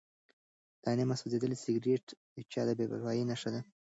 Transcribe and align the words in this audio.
دا 0.83 0.91
نیم 0.97 1.11
سوځېدلی 1.21 1.57
سګرټ 1.63 2.05
د 2.13 2.15
یو 2.37 2.49
چا 2.51 2.61
د 2.67 2.69
بې 2.77 2.85
پروایۍ 2.91 3.21
نښه 3.29 3.49
وه. 3.53 3.61